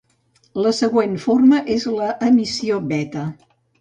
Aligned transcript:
La 0.65 0.69
següent 0.77 1.13
forma 1.25 1.59
és 1.75 1.85
l'emissió 1.99 2.81
beta. 2.93 3.29